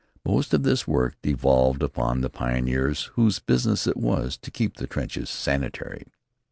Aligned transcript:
Most 0.25 0.51
of 0.55 0.63
this 0.63 0.87
work 0.87 1.15
devolved 1.21 1.83
upon 1.83 2.21
the 2.21 2.29
pioneers 2.31 3.11
whose 3.13 3.37
business 3.37 3.85
it 3.85 3.97
was 3.97 4.35
to 4.35 4.49
keep 4.49 4.77
the 4.77 4.87
trenches 4.87 5.29
sanitary. 5.29 6.05